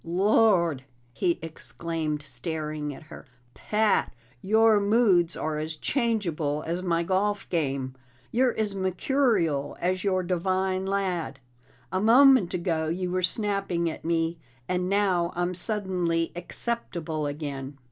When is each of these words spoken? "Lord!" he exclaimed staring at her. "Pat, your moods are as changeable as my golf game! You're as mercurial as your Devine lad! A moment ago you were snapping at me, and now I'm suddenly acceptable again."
"Lord!" 0.03 0.83
he 1.13 1.37
exclaimed 1.43 2.23
staring 2.23 2.91
at 2.91 3.03
her. 3.03 3.27
"Pat, 3.53 4.11
your 4.41 4.79
moods 4.79 5.37
are 5.37 5.59
as 5.59 5.75
changeable 5.75 6.63
as 6.65 6.81
my 6.81 7.03
golf 7.03 7.47
game! 7.49 7.93
You're 8.31 8.57
as 8.57 8.73
mercurial 8.73 9.77
as 9.79 10.03
your 10.03 10.23
Devine 10.23 10.87
lad! 10.87 11.39
A 11.91 12.01
moment 12.01 12.51
ago 12.55 12.87
you 12.87 13.11
were 13.11 13.21
snapping 13.21 13.91
at 13.91 14.03
me, 14.03 14.39
and 14.67 14.89
now 14.89 15.31
I'm 15.35 15.53
suddenly 15.53 16.31
acceptable 16.35 17.27
again." 17.27 17.77